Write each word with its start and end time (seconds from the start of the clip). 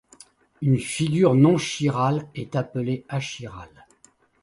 Une 0.63 0.79
figure 0.79 1.35
non 1.35 1.57
chirale 1.57 2.27
est 2.33 2.55
appelée 2.55 3.05
achirale. 3.07 3.85